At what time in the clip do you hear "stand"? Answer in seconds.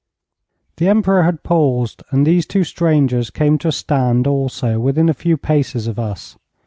3.71-4.25